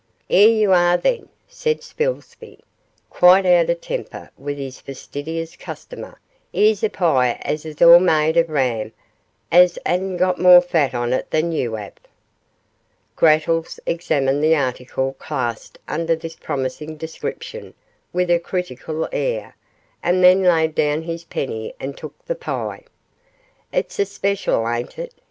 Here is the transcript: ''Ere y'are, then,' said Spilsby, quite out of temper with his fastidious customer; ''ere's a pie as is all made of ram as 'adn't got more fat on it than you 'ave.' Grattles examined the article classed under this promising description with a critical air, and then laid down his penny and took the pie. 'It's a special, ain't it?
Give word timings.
''Ere 0.31 0.61
y'are, 0.61 0.97
then,' 0.97 1.29
said 1.47 1.83
Spilsby, 1.83 2.57
quite 3.11 3.45
out 3.45 3.69
of 3.69 3.81
temper 3.81 4.31
with 4.35 4.57
his 4.57 4.81
fastidious 4.81 5.53
customer; 5.55 6.17
''ere's 6.57 6.81
a 6.83 6.89
pie 6.89 7.33
as 7.45 7.67
is 7.69 7.83
all 7.85 7.99
made 8.01 8.33
of 8.35 8.49
ram 8.49 8.93
as 9.53 9.77
'adn't 9.85 10.17
got 10.17 10.39
more 10.41 10.57
fat 10.59 10.95
on 10.97 11.13
it 11.13 11.29
than 11.29 11.51
you 11.53 11.77
'ave.' 11.77 12.01
Grattles 13.15 13.77
examined 13.85 14.41
the 14.43 14.55
article 14.57 15.13
classed 15.21 15.77
under 15.87 16.15
this 16.17 16.33
promising 16.35 16.97
description 16.97 17.75
with 18.11 18.31
a 18.33 18.39
critical 18.41 19.05
air, 19.13 19.53
and 20.01 20.23
then 20.25 20.41
laid 20.41 20.73
down 20.73 21.03
his 21.05 21.25
penny 21.29 21.75
and 21.79 21.93
took 21.95 22.17
the 22.25 22.33
pie. 22.33 22.83
'It's 23.71 23.99
a 24.01 24.05
special, 24.09 24.65
ain't 24.67 24.97
it? 24.97 25.13